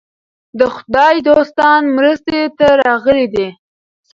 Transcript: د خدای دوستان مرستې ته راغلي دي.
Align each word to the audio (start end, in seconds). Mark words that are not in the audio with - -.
د 0.59 0.61
خدای 0.75 1.15
دوستان 1.27 1.81
مرستې 1.95 2.41
ته 2.57 2.67
راغلي 2.85 3.25
دي. 3.33 3.47